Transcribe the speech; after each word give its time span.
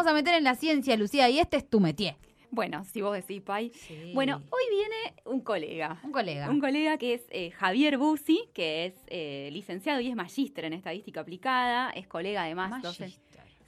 vamos 0.00 0.12
a 0.12 0.14
meter 0.14 0.34
en 0.34 0.44
la 0.44 0.54
ciencia, 0.54 0.96
Lucía, 0.96 1.28
y 1.28 1.38
este 1.38 1.58
es 1.58 1.68
tu 1.68 1.78
métier. 1.80 2.16
Bueno, 2.50 2.84
si 2.84 3.00
vos 3.02 3.14
decís, 3.14 3.42
Pai. 3.42 3.70
Bueno, 4.14 4.42
hoy 4.50 4.62
viene 4.70 5.14
un 5.26 5.40
colega. 5.40 6.00
Un 6.02 6.10
colega. 6.10 6.50
Un 6.50 6.58
colega 6.58 6.96
que 6.98 7.14
es 7.14 7.22
eh, 7.30 7.50
Javier 7.52 7.96
Busi, 7.98 8.48
que 8.54 8.86
es 8.86 8.94
eh, 9.08 9.50
licenciado 9.52 10.00
y 10.00 10.08
es 10.08 10.16
magíster 10.16 10.64
en 10.64 10.72
estadística 10.72 11.20
aplicada. 11.20 11.90
Es 11.90 12.06
colega 12.08 12.42
además. 12.44 12.70
Magíster. 12.70 13.12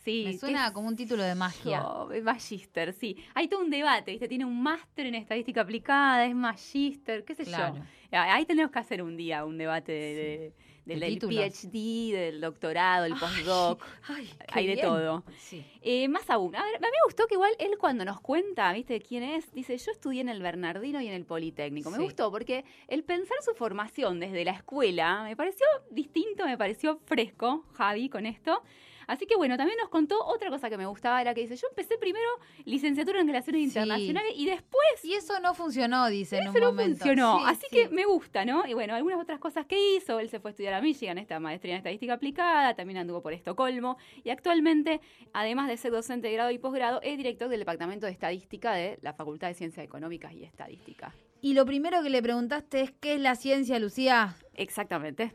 Sí, 0.05 0.25
Me 0.27 0.37
suena 0.37 0.73
como 0.73 0.89
un 0.89 0.97
título 0.97 1.23
de 1.23 1.35
magia. 1.37 1.87
Oh, 1.87 2.11
es 2.11 2.25
magíster, 2.25 2.93
sí. 2.93 3.17
Hay 3.35 3.47
todo 3.47 3.61
un 3.61 3.71
debate, 3.71 4.11
¿viste? 4.11 4.27
Tiene 4.27 4.45
un 4.45 4.61
máster 4.61 5.07
en 5.07 5.15
estadística 5.15 5.61
aplicada, 5.61 6.27
es 6.27 6.35
magíster, 6.35 7.25
qué 7.25 7.37
sé 7.37 7.45
Claro. 7.45 7.77
yo. 7.77 7.83
Ahí 8.19 8.45
tenemos 8.45 8.73
que 8.73 8.81
hacer 8.81 9.01
un 9.03 9.17
día 9.17 9.45
un 9.45 9.59
debate 9.59 9.93
de, 9.93 10.15
de- 10.15 10.53
del, 10.85 11.01
De. 11.01 11.19
PhD, 11.19 12.13
del 12.13 12.41
doctorado, 12.41 13.05
el 13.05 13.15
postdoc. 13.15 13.85
Ay, 14.09 14.31
Hay 14.53 14.67
de 14.67 14.75
bien. 14.75 14.87
todo. 14.87 15.25
Sí. 15.39 15.65
Eh, 15.81 16.09
más 16.09 16.29
aún, 16.31 16.55
a 16.57 16.63
ver, 16.63 16.77
a 16.77 16.81
mí 16.81 16.87
me 16.87 17.05
gustó 17.07 17.27
que 17.27 17.35
igual 17.35 17.53
él 17.59 17.77
cuando 17.79 18.05
nos 18.05 18.21
cuenta, 18.21 18.73
¿viste? 18.73 19.01
¿Quién 19.01 19.23
es? 19.23 19.53
Dice, 19.53 19.77
yo 19.77 19.93
estudié 19.93 20.21
en 20.21 20.29
el 20.29 20.43
Bernardino 20.43 21.01
y 21.01 21.07
en 21.09 21.15
el 21.15 21.25
Politécnico. 21.25 21.91
Me 21.91 21.99
gustó 21.99 22.31
porque 22.31 22.65
el 22.89 23.05
pensar 23.05 23.37
su 23.43 23.55
formación 23.55 24.21
desde 24.21 24.45
la 24.45 24.53
escuela 24.53 25.23
me 25.25 25.37
pareció 25.37 25.67
distinto, 25.91 26.45
me 26.47 26.59
pareció 26.59 26.99
fresco, 27.07 27.65
Javi, 27.75 28.09
con 28.09 28.27
esto. 28.27 28.63
Así 29.07 29.27
que 29.27 29.37
bueno, 29.37 29.57
también 29.57 29.79
nos 29.81 29.89
contó 29.89 30.25
otra 30.25 30.51
cosa 30.51 30.69
que 30.71 30.77
me 30.79 30.87
gustaba, 30.87 31.21
era 31.21 31.35
que 31.35 31.43
dice, 31.43 31.57
yo 31.57 31.67
empecé 31.69 31.99
primero 31.99 32.27
licenciatura 32.65 33.21
en 33.21 33.27
Relaciones 33.27 33.61
Sí. 33.63 33.67
Internacionales 33.67 34.33
y 34.37 34.47
después 34.47 35.05
Y 35.05 35.15
eso 35.15 35.39
no 35.41 35.55
funcionó, 35.55 36.09
dice 36.09 36.39
en 36.39 36.49
un 36.49 36.57
eso 36.57 36.61
no 36.61 36.67
momento. 36.73 36.99
funcionó. 36.99 37.39
Sí, 37.39 37.45
Así 37.49 37.67
sí. 37.71 37.77
que 37.77 37.89
me 37.89 38.05
gusta, 38.05 38.45
¿no? 38.45 38.67
Y 38.67 38.75
bueno, 38.75 38.95
algunas 38.95 39.21
otras 39.21 39.39
cosas 39.39 39.67
que 39.67 39.97
hizo. 39.97 40.21
Él 40.21 40.29
se 40.29 40.41
fue 40.41 40.51
a 40.51 40.53
estudiar 40.53 40.75
a 40.75 40.81
Michigan, 40.81 41.19
esta 41.19 41.39
maestría 41.41 41.75
en 41.75 41.79
estadística 41.79 42.15
aplicada, 42.15 42.75
también 42.75 42.99
anduvo 42.99 43.23
por 43.23 43.33
Estocolmo. 43.33 43.97
Y 44.25 44.31
actualmente, 44.31 45.01
además 45.33 45.69
de 45.69 45.77
ser 45.77 45.93
docente 45.93 46.29
de 46.29 46.35
grado 46.35 46.51
y 46.51 46.59
posgrado, 46.59 47.01
es 47.03 47.17
director 47.17 47.49
del 47.49 47.61
Departamento 47.61 48.07
de 48.07 48.13
Estadística 48.13 48.73
de 48.75 48.99
la 49.03 49.13
Facultad 49.15 49.49
de 49.49 49.55
Ciencias 49.55 49.85
Económicas 49.85 50.33
y 50.33 50.45
Estadística. 50.45 51.15
Y 51.41 51.55
lo 51.55 51.67
primero 51.67 52.03
que 52.03 52.11
le 52.11 52.23
preguntaste 52.23 52.81
es, 52.83 52.93
¿qué 53.01 53.15
es 53.15 53.21
la 53.21 53.35
ciencia, 53.35 53.79
Lucía? 53.79 54.37
Exactamente. 54.55 55.35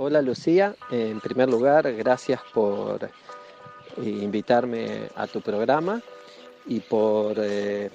Hola 0.00 0.22
Lucía, 0.22 0.76
en 0.92 1.18
primer 1.18 1.50
lugar, 1.50 1.92
gracias 1.92 2.40
por 2.54 3.02
eh, 3.02 3.10
invitarme 4.04 5.08
a 5.16 5.26
tu 5.26 5.40
programa 5.40 6.00
y 6.68 6.78
por 6.78 7.36
eh, 7.40 7.90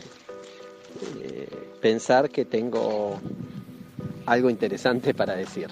eh, 1.22 1.48
pensar 1.82 2.30
que 2.30 2.44
tengo 2.44 3.18
algo 4.26 4.50
interesante 4.50 5.14
para 5.14 5.34
decir. 5.38 5.70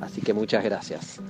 Así 0.00 0.20
que 0.20 0.32
muchas 0.32 0.62
gracias. 0.62 1.20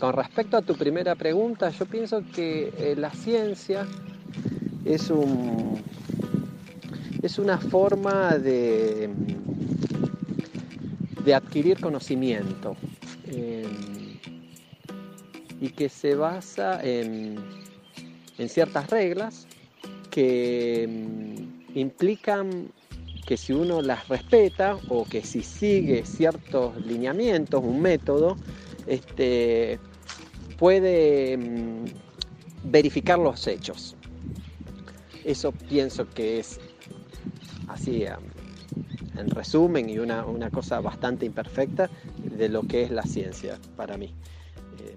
Con 0.00 0.14
respecto 0.14 0.56
a 0.56 0.62
tu 0.62 0.74
primera 0.74 1.14
pregunta, 1.14 1.68
yo 1.68 1.84
pienso 1.84 2.22
que 2.34 2.94
la 2.96 3.10
ciencia 3.10 3.86
es 4.86 5.10
un 5.10 5.82
es 7.20 7.38
una 7.38 7.58
forma 7.58 8.38
de, 8.38 9.10
de 11.22 11.34
adquirir 11.34 11.78
conocimiento 11.78 12.74
y 15.60 15.68
que 15.70 15.88
se 15.88 16.14
basa 16.14 16.80
en, 16.82 17.36
ciertas 18.48 18.90
reglas 18.90 19.46
que 20.10 20.86
mm, 20.88 21.78
implican 21.78 22.72
que 23.26 23.36
si 23.36 23.52
uno 23.52 23.80
las 23.80 24.06
respeta 24.08 24.78
o 24.88 25.04
que 25.04 25.22
si 25.22 25.42
sigue 25.42 26.04
ciertos 26.04 26.76
lineamientos, 26.84 27.62
un 27.64 27.80
método, 27.80 28.36
este, 28.86 29.78
puede 30.58 31.36
mm, 31.36 31.84
verificar 32.64 33.18
los 33.18 33.46
hechos. 33.46 33.96
Eso 35.24 35.52
pienso 35.52 36.08
que 36.10 36.40
es 36.40 36.60
así, 37.68 38.04
en 39.16 39.30
resumen, 39.30 39.88
y 39.88 39.98
una, 39.98 40.24
una 40.26 40.50
cosa 40.50 40.80
bastante 40.80 41.26
imperfecta 41.26 41.88
de 42.18 42.48
lo 42.48 42.62
que 42.62 42.82
es 42.82 42.90
la 42.90 43.02
ciencia 43.02 43.58
para 43.76 43.96
mí. 43.96 44.12
Eh, 44.80 44.96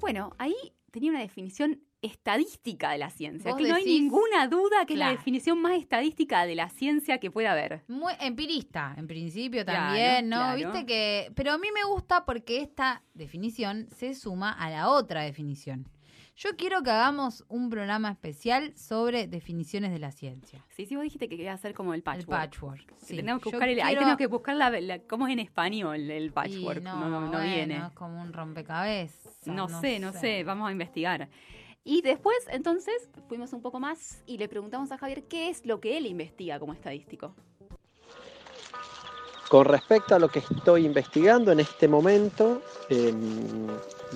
Bueno, 0.00 0.32
ahí 0.38 0.54
tenía 0.90 1.10
una 1.10 1.20
definición 1.20 1.80
estadística 2.00 2.90
de 2.92 2.98
la 2.98 3.10
ciencia. 3.10 3.56
Que 3.56 3.68
no 3.68 3.74
hay 3.74 3.84
ninguna 3.84 4.46
duda 4.46 4.86
que 4.86 4.92
es 4.92 4.98
la 4.98 5.10
definición 5.10 5.60
más 5.60 5.72
estadística 5.72 6.46
de 6.46 6.54
la 6.54 6.68
ciencia 6.70 7.18
que 7.18 7.30
pueda 7.30 7.52
haber. 7.52 7.82
Muy 7.88 8.12
empirista, 8.20 8.94
en 8.96 9.08
principio 9.08 9.64
Claro, 9.64 9.86
también, 9.86 10.28
¿no? 10.28 10.36
claro. 10.36 10.56
Viste 10.56 10.86
que. 10.86 11.32
Pero 11.34 11.52
a 11.52 11.58
mí 11.58 11.68
me 11.74 11.84
gusta 11.84 12.24
porque 12.24 12.60
esta 12.60 13.02
definición 13.14 13.88
se 13.96 14.14
suma 14.14 14.52
a 14.52 14.70
la 14.70 14.90
otra 14.90 15.22
definición. 15.22 15.88
Yo 16.40 16.50
quiero 16.56 16.84
que 16.84 16.90
hagamos 16.90 17.44
un 17.48 17.68
programa 17.68 18.12
especial 18.12 18.72
sobre 18.78 19.26
definiciones 19.26 19.90
de 19.90 19.98
la 19.98 20.12
ciencia. 20.12 20.64
Sí, 20.70 20.86
sí, 20.86 20.94
vos 20.94 21.02
dijiste 21.02 21.28
que 21.28 21.36
querías 21.36 21.56
hacer 21.58 21.74
como 21.74 21.94
el 21.94 21.98
El 21.98 22.02
patchwork. 22.04 22.28
patchwork. 22.28 22.86
Que 22.86 22.94
sí. 23.06 23.16
tenemos 23.16 23.42
que 23.42 23.50
buscar 23.50 23.68
el- 23.68 23.80
ahí 23.80 23.94
tenemos 23.96 24.16
que 24.16 24.26
buscar 24.28 24.54
la, 24.54 24.70
la- 24.80 25.00
cómo 25.00 25.26
es 25.26 25.32
en 25.32 25.40
español 25.40 25.96
el 26.08 26.26
Y 26.26 26.30
patchwork. 26.30 26.80
No, 26.80 26.94
no, 27.08 27.20
no 27.22 27.26
bueno, 27.32 27.42
viene. 27.42 27.78
Es 27.78 27.92
como 27.94 28.22
un 28.22 28.32
rompecabezas. 28.32 29.46
No, 29.46 29.68
sé, 29.80 29.98
no 29.98 30.12
sé, 30.12 30.44
vamos 30.44 30.68
a 30.68 30.72
investigar. 30.72 31.28
Y 31.82 32.02
después, 32.02 32.36
entonces, 32.52 33.08
fuimos 33.26 33.52
un 33.52 33.60
poco 33.60 33.80
más 33.80 34.22
y 34.24 34.38
le 34.38 34.48
preguntamos 34.48 34.92
a 34.92 34.98
Javier 34.98 35.24
qué 35.24 35.48
es 35.48 35.66
lo 35.66 35.80
que 35.80 35.96
él 35.98 36.06
investiga 36.06 36.60
como 36.60 36.72
estadístico. 36.72 37.34
Con 39.48 39.64
respecto 39.64 40.14
a 40.14 40.20
lo 40.20 40.28
que 40.28 40.38
estoy 40.38 40.84
investigando 40.86 41.50
en 41.50 41.58
este 41.58 41.88
momento, 41.88 42.62
em, 42.90 43.66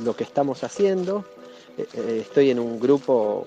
lo 0.04 0.14
que 0.14 0.22
estamos 0.24 0.62
haciendo, 0.62 1.24
estoy 1.76 2.50
en 2.50 2.58
un 2.58 2.78
grupo 2.78 3.46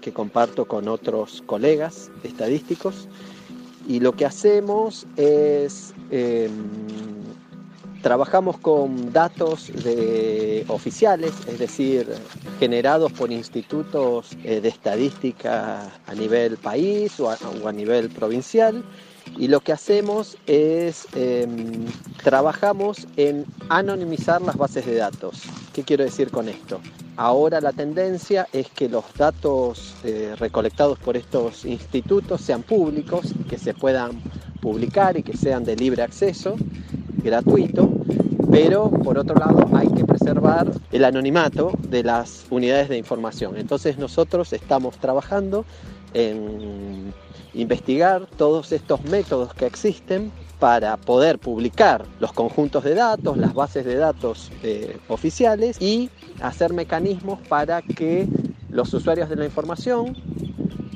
que 0.00 0.12
comparto 0.12 0.66
con 0.66 0.88
otros 0.88 1.42
colegas 1.46 2.10
estadísticos 2.22 3.08
y 3.88 4.00
lo 4.00 4.12
que 4.12 4.24
hacemos 4.24 5.06
es 5.16 5.94
em, 6.10 6.50
trabajamos 8.02 8.58
con 8.58 9.12
datos 9.12 9.72
de 9.82 10.64
oficiales, 10.68 11.32
es 11.48 11.58
decir, 11.58 12.06
generados 12.60 13.12
por 13.12 13.32
institutos 13.32 14.30
eh, 14.44 14.60
de 14.60 14.68
estadística 14.68 15.90
a 16.06 16.14
nivel 16.14 16.56
país 16.56 17.18
o 17.20 17.30
a 17.30 17.72
nivel 17.72 18.08
provincial 18.10 18.84
y 19.38 19.48
lo 19.48 19.60
que 19.60 19.72
hacemos 19.72 20.36
es 20.46 21.06
em, 21.14 21.86
trabajamos 22.22 23.06
en 23.16 23.44
anonimizar 23.68 24.40
las 24.42 24.56
bases 24.56 24.86
de 24.86 24.96
datos. 24.96 25.42
¿Qué 25.72 25.82
quiero 25.82 26.04
decir 26.04 26.30
con 26.30 26.48
esto? 26.48 26.80
Ahora 27.16 27.60
la 27.60 27.72
tendencia 27.72 28.46
es 28.52 28.68
que 28.70 28.88
los 28.88 29.04
datos 29.16 29.94
eh, 30.04 30.34
recolectados 30.38 30.98
por 30.98 31.16
estos 31.16 31.64
institutos 31.64 32.40
sean 32.40 32.62
públicos, 32.62 33.32
que 33.48 33.58
se 33.58 33.74
puedan 33.74 34.22
publicar 34.60 35.16
y 35.16 35.22
que 35.22 35.36
sean 35.36 35.64
de 35.64 35.76
libre 35.76 36.02
acceso, 36.02 36.56
gratuito, 37.22 37.90
pero 38.50 38.90
por 38.90 39.18
otro 39.18 39.34
lado 39.36 39.68
hay 39.76 39.88
que 39.88 40.04
preservar 40.04 40.70
el 40.92 41.04
anonimato 41.04 41.72
de 41.88 42.02
las 42.02 42.46
unidades 42.50 42.88
de 42.88 42.98
información. 42.98 43.56
Entonces 43.56 43.98
nosotros 43.98 44.52
estamos 44.52 44.96
trabajando 44.98 45.64
en 46.16 47.12
investigar 47.52 48.26
todos 48.38 48.72
estos 48.72 49.04
métodos 49.04 49.52
que 49.54 49.66
existen 49.66 50.32
para 50.58 50.96
poder 50.96 51.38
publicar 51.38 52.06
los 52.20 52.32
conjuntos 52.32 52.84
de 52.84 52.94
datos, 52.94 53.36
las 53.36 53.52
bases 53.52 53.84
de 53.84 53.96
datos 53.96 54.50
eh, 54.62 54.98
oficiales 55.08 55.80
y 55.80 56.10
hacer 56.40 56.72
mecanismos 56.72 57.38
para 57.48 57.82
que 57.82 58.26
los 58.70 58.92
usuarios 58.94 59.28
de 59.28 59.36
la 59.36 59.44
información 59.44 60.16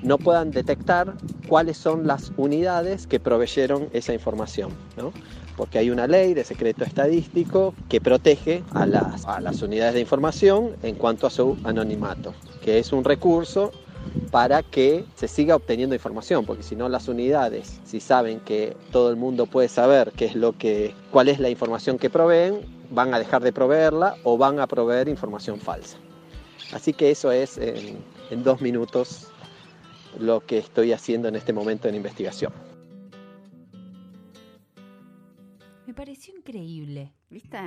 no 0.03 0.17
puedan 0.17 0.51
detectar 0.51 1.13
cuáles 1.47 1.77
son 1.77 2.07
las 2.07 2.33
unidades 2.39 3.07
que 3.07 3.21
proveyeron 3.21 3.89
esa 3.93 4.15
información, 4.15 4.71
¿no? 4.97 5.13
porque 5.57 5.79
hay 5.79 5.91
una 5.91 6.07
ley 6.07 6.33
de 6.33 6.45
secreto 6.45 6.85
estadístico 6.85 7.75
que 7.91 8.01
protege 8.01 8.63
a 8.73 8.87
las, 8.87 9.27
a 9.27 9.41
las 9.41 9.61
unidades 9.61 9.93
de 9.93 10.01
información 10.01 10.71
en 10.83 10.95
cuanto 10.95 11.27
a 11.27 11.31
su 11.31 11.59
anonimato, 11.65 12.33
que 12.63 12.79
es 12.79 12.95
un 12.95 13.05
recurso 13.05 13.71
para 14.31 14.63
que 14.63 15.05
se 15.17 15.29
siga 15.29 15.57
obteniendo 15.57 15.95
información, 15.95 16.47
porque 16.47 16.63
si 16.63 16.77
no 16.77 16.89
las 16.89 17.09
unidades, 17.09 17.81
si 17.85 18.01
saben 18.01 18.41
que 18.41 18.77
todo 18.93 19.11
el 19.11 19.17
mundo 19.17 19.47
puede 19.47 19.69
saber 19.69 20.13
qué 20.13 20.27
es 20.27 20.35
lo 20.35 20.57
que, 20.57 20.95
cuál 21.11 21.29
es 21.29 21.41
la 21.41 21.51
información 21.51 21.99
que 21.99 22.11
proveen, 22.11 22.61
van 22.91 23.13
a 23.13 23.19
dejar 23.19 23.43
de 23.43 23.53
proveerla 23.53 24.17
o 24.23 24.39
van 24.39 24.61
a 24.61 24.67
proveer 24.67 25.09
información 25.09 25.61
falsa. 25.61 25.99
Así 26.73 26.93
que 26.93 27.11
eso 27.11 27.33
es 27.33 27.59
en, 27.59 27.99
en 28.31 28.45
dos 28.45 28.61
minutos 28.61 29.29
lo 30.19 30.41
que 30.41 30.59
estoy 30.59 30.93
haciendo 30.93 31.29
en 31.29 31.37
este 31.37 31.53
momento 31.53 31.89
en 31.89 31.95
investigación. 31.97 32.53
Me 35.87 35.95
pareció 35.95 36.37
increíble. 36.37 37.13
¿Viste? 37.31 37.59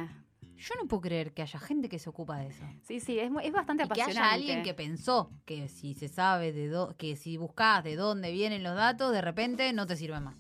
Yo 0.66 0.76
no 0.82 0.88
puedo 0.88 1.02
creer 1.02 1.34
que 1.34 1.42
haya 1.42 1.60
gente 1.60 1.90
que 1.90 2.00
se 2.00 2.10
ocupa 2.10 2.38
de 2.38 2.48
eso. 2.48 2.64
Sí, 2.84 3.00
sí, 3.00 3.20
es, 3.20 3.30
es 3.44 3.52
bastante 3.52 3.84
Y 3.84 3.88
que 3.88 3.94
apasionante. 4.02 4.20
haya 4.20 4.32
alguien 4.34 4.64
que 4.64 4.74
pensó 4.74 5.30
que 5.46 5.68
si 5.68 5.94
se 5.94 6.08
sabe 6.08 6.54
de 6.54 6.70
dó- 6.72 6.96
que 6.96 7.16
si 7.18 7.36
buscas 7.38 7.84
de 7.84 7.96
dónde 7.98 8.32
vienen 8.32 8.64
los 8.64 8.76
datos, 8.76 9.12
de 9.12 9.22
repente 9.22 9.74
no 9.74 9.86
te 9.88 9.96
sirve 9.98 10.20
más. 10.22 10.38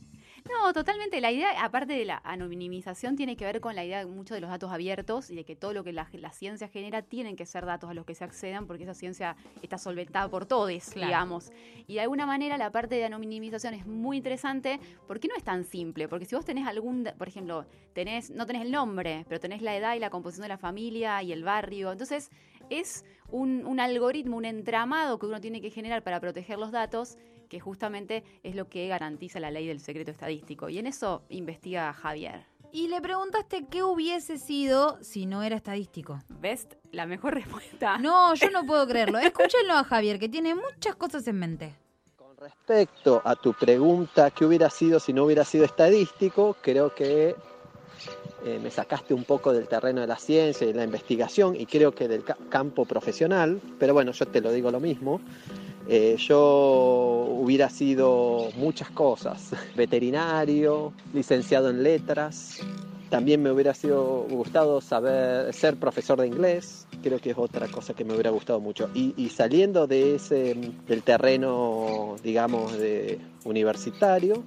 No, 0.51 0.74
totalmente. 0.74 1.22
La 1.22 1.31
idea, 1.31 1.63
aparte 1.63 1.94
de 1.94 2.06
la 2.06 2.22
anonimización, 2.24 3.16
tiene 3.16 3.36
que 3.38 3.45
ver 3.45 3.62
con 3.62 3.75
la 3.75 3.86
idea 3.86 4.00
de 4.00 4.06
muchos 4.06 4.36
de 4.36 4.42
los 4.42 4.50
datos 4.50 4.72
abiertos 4.72 5.30
y 5.30 5.36
de 5.36 5.45
que 5.45 5.56
todo 5.56 5.74
lo 5.74 5.84
que 5.84 5.94
la, 5.94 6.07
la 6.13 6.31
ciencia 6.31 6.68
genera 6.68 7.01
tienen 7.01 7.36
que 7.36 7.45
ser 7.45 7.66
datos 7.66 7.90
a 7.90 7.94
los 7.94 8.06
que 8.06 8.13
se 8.13 8.24
accedan 8.24 8.68
porque 8.68 8.84
esa 8.84 8.94
ciencia 8.94 9.36
está 9.62 9.78
solventada 9.78 10.30
por 10.30 10.45
todos, 10.45 10.63
Claro. 10.92 11.07
digamos. 11.07 11.51
Y 11.88 11.95
de 11.95 12.01
alguna 12.01 12.25
manera 12.25 12.57
la 12.57 12.72
parte 12.72 12.95
de 12.95 13.06
anonimización 13.06 13.74
es 13.74 13.86
muy 13.86 14.18
interesante 14.18 14.80
porque 15.07 15.28
no 15.28 15.36
es 15.36 15.44
tan 15.44 15.63
simple. 15.63 16.07
Porque 16.07 16.25
si 16.25 16.36
vos 16.36 16.45
tenés 16.45 16.68
algún, 16.68 17.07
por 17.18 17.28
ejemplo, 17.28 17.66
tenés, 17.94 18.30
no 18.30 18.45
tenés 18.45 18.63
el 18.63 18.72
nombre, 18.72 19.25
pero 19.28 19.40
tenés 19.40 19.62
la 19.62 19.75
edad 19.75 19.95
y 19.95 20.00
la 20.00 20.10
composición 20.10 20.44
de 20.44 20.50
la 20.50 20.57
familia 20.57 21.24
y 21.24 21.31
el 21.31 21.44
barrio, 21.44 21.92
entonces 21.92 22.30
es 22.69 23.06
un, 23.30 23.66
un 23.66 23.80
algoritmo, 23.80 24.38
un 24.38 24.45
entramado 24.45 25.19
que 25.19 25.25
uno 25.25 25.42
tiene 25.42 25.62
que 25.62 25.69
generar 25.69 26.04
para 26.04 26.19
proteger 26.19 26.57
los 26.57 26.72
datos 26.72 27.18
que 27.54 27.60
justamente 27.60 28.24
es 28.42 28.56
lo 28.56 28.68
que 28.68 28.88
garantiza 28.88 29.40
la 29.40 29.52
ley 29.52 29.68
del 29.68 29.80
secreto 29.80 30.10
estadístico. 30.10 30.70
Y 30.70 30.80
en 30.80 30.88
eso 30.88 31.22
investiga 31.30 31.94
Javier. 31.94 32.46
Y 32.72 32.88
le 32.88 33.00
preguntaste 33.00 33.66
qué 33.70 33.84
hubiese 33.84 34.40
sido 34.40 34.98
si 35.04 35.28
no 35.28 35.44
era 35.44 35.56
estadístico. 35.56 36.20
¿Ves? 36.42 36.68
La 36.92 37.06
mejor 37.06 37.36
respuesta. 37.42 38.00
No, 38.00 38.34
yo 38.34 38.50
no 38.50 38.66
puedo 38.66 38.88
creerlo. 38.88 39.20
Escúchenlo 39.20 39.74
a 39.76 39.84
Javier, 39.84 40.18
que 40.18 40.30
tiene 40.30 40.56
muchas 40.56 40.96
cosas 40.96 41.28
en 41.28 41.38
mente. 41.38 41.76
Con 42.18 42.36
respecto 42.38 43.22
a 43.24 43.36
tu 43.36 43.54
pregunta, 43.54 44.32
¿qué 44.32 44.46
hubiera 44.46 44.72
sido 44.72 45.00
si 45.00 45.14
no 45.14 45.26
hubiera 45.26 45.46
sido 45.46 45.64
estadístico? 45.66 46.56
Creo 46.60 46.96
que 46.96 47.36
eh, 48.46 48.60
me 48.64 48.72
sacaste 48.72 49.14
un 49.14 49.26
poco 49.26 49.54
del 49.54 49.68
terreno 49.68 50.02
de 50.02 50.08
la 50.08 50.18
ciencia 50.18 50.66
y 50.66 50.72
de 50.74 50.80
la 50.80 50.86
investigación 50.86 51.56
y 51.56 51.68
creo 51.68 51.94
que 51.94 52.08
del 52.08 52.24
ca- 52.24 52.36
campo 52.50 52.86
profesional, 52.86 53.62
pero 53.78 53.94
bueno, 53.94 54.12
yo 54.12 54.26
te 54.26 54.42
lo 54.42 54.52
digo 54.52 54.72
lo 54.72 54.80
mismo. 54.80 55.22
Eh, 55.86 56.16
yo 56.18 57.12
hubiera 57.54 57.70
sido 57.70 58.50
muchas 58.56 58.90
cosas, 58.90 59.52
veterinario, 59.76 60.92
licenciado 61.14 61.70
en 61.70 61.84
letras, 61.84 62.62
también 63.12 63.44
me 63.44 63.52
hubiera 63.52 63.76
sido 63.76 64.26
gustado 64.28 64.82
saber 64.82 65.54
ser 65.54 65.76
profesor 65.76 66.20
de 66.20 66.26
inglés, 66.26 66.88
creo 67.04 67.20
que 67.20 67.30
es 67.30 67.38
otra 67.38 67.68
cosa 67.68 67.94
que 67.94 68.04
me 68.04 68.14
hubiera 68.14 68.32
gustado 68.32 68.60
mucho. 68.60 68.90
Y, 68.96 69.30
saliendo 69.30 69.86
de 69.86 70.16
ese 70.16 70.56
del 70.88 71.04
terreno, 71.04 72.16
digamos, 72.24 72.76
de 72.76 73.20
universitario, 73.44 74.44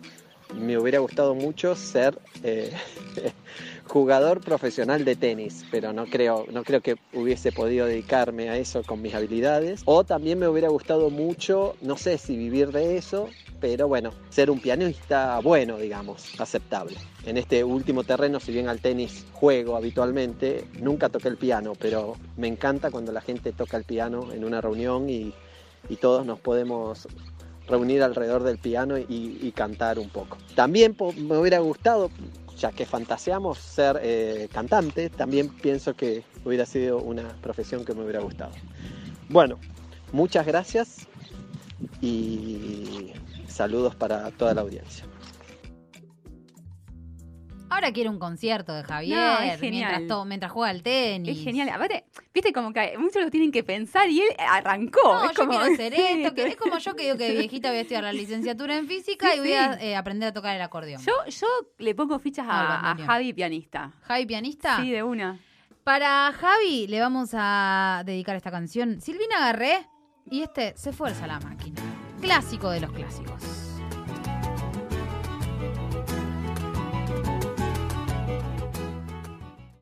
me 0.53 0.77
hubiera 0.77 0.99
gustado 0.99 1.37
mucho 1.37 1.77
ser 1.77 2.19
eh, 2.43 2.73
jugador 3.89 4.41
profesional 4.41 5.05
de 5.05 5.17
tenis, 5.17 5.65
pero 5.71 5.93
no 5.93 6.07
creo, 6.07 6.47
no 6.51 6.65
creo 6.65 6.81
que 6.81 6.97
hubiese 7.13 7.53
podido 7.53 7.87
dedicarme 7.87 8.49
a 8.51 8.57
eso 8.57 8.83
con 8.83 9.01
mis 9.03 9.15
habilidades. 9.15 9.83
O 9.85 10.05
también 10.05 10.39
me 10.39 10.49
hubiera 10.49 10.69
gustado 10.69 11.11
mucho, 11.11 11.77
no 11.81 11.97
sé 11.97 12.19
si 12.19 12.37
vivir 12.37 12.73
de 12.73 12.97
eso, 12.97 13.29
pero 13.61 13.89
bueno, 13.89 14.13
ser 14.29 14.51
un 14.51 14.61
pianista 14.61 15.41
bueno, 15.41 15.79
digamos, 15.79 16.39
aceptable. 16.39 16.97
En 17.25 17.37
este 17.37 17.65
último 17.65 18.05
terreno, 18.05 18.41
si 18.41 18.53
bien 18.53 18.69
al 18.69 18.81
tenis 18.81 19.27
juego 19.33 19.77
habitualmente, 19.77 20.67
nunca 20.81 21.09
toqué 21.09 21.29
el 21.29 21.37
piano, 21.37 21.73
pero 21.79 22.15
me 22.37 22.49
encanta 22.49 22.91
cuando 22.91 23.13
la 23.13 23.21
gente 23.21 23.53
toca 23.53 23.77
el 23.77 23.85
piano 23.85 24.33
en 24.33 24.45
una 24.45 24.61
reunión 24.61 25.09
y, 25.09 25.33
y 25.89 25.97
todos 25.97 26.27
nos 26.27 26.39
podemos 26.41 27.09
reunir 27.67 28.03
alrededor 28.03 28.43
del 28.43 28.59
piano 28.59 28.97
y, 28.99 29.53
cantar 29.55 29.99
un 29.99 30.09
poco. 30.09 30.37
También 30.55 30.97
me 31.17 31.39
hubiera 31.39 31.59
gustado, 31.61 32.11
ya 32.57 32.73
que 32.73 32.87
fantaseamos, 32.87 33.59
ser 33.59 34.01
eh, 34.03 34.49
cantante, 34.53 35.11
también 35.11 35.49
pienso 35.49 35.95
que 35.95 36.25
hubiera 36.45 36.65
sido 36.67 36.99
una 36.99 37.29
profesión 37.43 37.85
que 37.85 37.95
me 37.95 38.03
hubiera 38.03 38.21
gustado. 38.21 38.53
Bueno, 39.29 39.59
muchas 40.13 40.47
gracias 40.47 41.07
y 42.01 43.13
saludos 43.47 43.95
para 43.95 44.31
toda 44.31 44.55
la 44.55 44.63
audiencia. 44.63 45.05
Ahora 47.69 47.93
quiero 47.93 48.11
un 48.11 48.19
concierto 48.19 48.73
de 48.75 48.85
Javier 48.85 49.19
No, 49.19 49.39
es 49.41 49.61
genial. 49.61 49.91
mientras, 49.91 50.09
to- 50.09 50.25
mientras 50.25 50.53
juega 50.53 50.71
al 50.71 50.83
tenis. 50.83 51.37
Es 51.37 51.45
genial. 51.45 51.69
Aparte, 51.69 52.06
viste 52.37 52.53
como 52.53 52.71
que 52.71 52.99
muchos 52.99 53.23
lo 53.23 53.31
tienen 53.31 53.51
que 53.51 53.65
pensar 53.65 54.11
y 54.11 54.21
él 54.21 54.29
arrancó. 54.39 55.01
No, 55.03 55.25
es 55.25 55.31
yo 55.31 55.47
como... 55.47 55.59
quiero 55.59 55.75
hacer 55.75 55.95
esto, 55.97 56.35
que 56.35 56.47
es 56.49 56.57
como 56.57 56.77
yo 56.77 56.95
que 56.95 57.05
digo 57.05 57.17
que 57.17 57.29
de 57.29 57.39
viejita 57.39 57.71
voy 57.71 57.79
a 57.79 57.81
estudiar 57.81 58.05
la 58.05 58.13
licenciatura 58.23 58.77
en 58.77 58.87
física 58.87 59.31
Sí, 59.31 59.39
y 59.39 59.41
voy 59.41 59.53
a 59.55 59.73
eh, 59.81 59.97
aprender 59.97 60.29
a 60.29 60.33
tocar 60.33 60.55
el 60.55 60.61
acordeón. 60.61 61.01
Yo, 61.03 61.15
yo 61.27 61.47
le 61.79 61.95
pongo 61.95 62.19
fichas 62.19 62.47
a, 62.47 62.61
a 62.61 62.69
bandoneón. 62.83 63.09
Javi 63.09 63.33
pianista. 63.33 63.93
Javi 64.03 64.27
pianista. 64.27 64.81
Sí, 64.83 64.91
de 64.91 65.03
una. 65.03 65.41
Para 65.83 66.31
Javi 66.33 66.87
le 66.89 67.01
vamos 67.01 67.31
a 67.33 68.03
dedicar 68.05 68.37
esta 68.37 68.51
canción. 68.51 69.01
Silvina 69.01 69.39
Garré 69.39 69.89
y 70.31 70.43
este 70.43 70.77
Se 70.77 70.93
Fuerza 70.93 71.27
la 71.27 71.41
Máquina. 71.41 71.81
Clásico 72.21 72.71
de 72.71 72.81
los 72.81 72.93
clásicos. 72.93 73.56